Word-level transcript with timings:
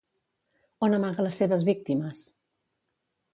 On 0.87 0.95
amaga 0.99 1.25
les 1.27 1.37
seves 1.41 1.67
víctimes? 1.67 2.25